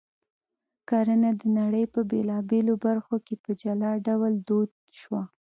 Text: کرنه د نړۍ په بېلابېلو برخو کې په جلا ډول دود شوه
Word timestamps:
کرنه 0.89 1.31
د 1.41 1.43
نړۍ 1.59 1.85
په 1.93 1.99
بېلابېلو 2.09 2.73
برخو 2.85 3.15
کې 3.25 3.35
په 3.43 3.51
جلا 3.61 3.91
ډول 4.07 4.33
دود 4.47 4.69
شوه 4.99 5.21